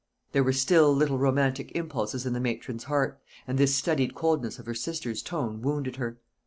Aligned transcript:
There 0.31 0.43
were 0.43 0.51
still 0.51 0.91
little 0.95 1.19
romantic 1.19 1.73
impulses 1.75 2.25
in 2.25 2.33
the 2.33 2.39
matron's 2.39 2.85
heart, 2.85 3.21
and 3.47 3.59
this 3.59 3.75
studied 3.75 4.15
coldness 4.15 4.57
of 4.57 4.65
her 4.65 4.73
sister's 4.73 5.21
tone 5.21 5.61
wounded 5.61 5.97
her. 5.97 6.17